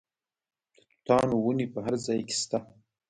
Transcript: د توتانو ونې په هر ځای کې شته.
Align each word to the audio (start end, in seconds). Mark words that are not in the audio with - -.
د 0.03 0.03
توتانو 1.05 1.35
ونې 1.43 1.65
په 1.73 1.79
هر 1.85 1.93
ځای 2.05 2.19
کې 2.27 2.35
شته. 2.41 2.59